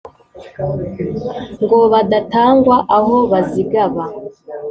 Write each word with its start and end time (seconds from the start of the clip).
Ngo 1.63 1.77
badatangwa 1.93 2.77
aho 2.97 3.15
bazigaba 3.31 4.03